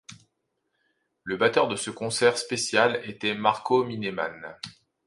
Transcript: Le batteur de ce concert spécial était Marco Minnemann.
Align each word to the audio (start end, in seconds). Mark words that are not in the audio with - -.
Le 1.23 1.37
batteur 1.37 1.67
de 1.67 1.75
ce 1.75 1.91
concert 1.91 2.35
spécial 2.39 3.01
était 3.07 3.35
Marco 3.35 3.83
Minnemann. 3.83 4.55